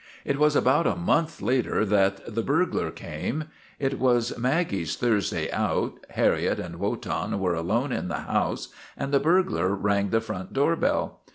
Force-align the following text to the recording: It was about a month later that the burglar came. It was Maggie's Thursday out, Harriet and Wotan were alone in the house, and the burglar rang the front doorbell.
It 0.25 0.39
was 0.39 0.55
about 0.55 0.87
a 0.87 0.95
month 0.95 1.41
later 1.43 1.85
that 1.85 2.33
the 2.33 2.41
burglar 2.41 2.89
came. 2.89 3.43
It 3.77 3.99
was 3.99 4.35
Maggie's 4.35 4.95
Thursday 4.95 5.51
out, 5.51 6.03
Harriet 6.09 6.59
and 6.59 6.77
Wotan 6.79 7.39
were 7.39 7.53
alone 7.53 7.91
in 7.91 8.07
the 8.07 8.21
house, 8.21 8.69
and 8.97 9.11
the 9.11 9.19
burglar 9.19 9.75
rang 9.75 10.09
the 10.09 10.19
front 10.19 10.53
doorbell. 10.53 11.19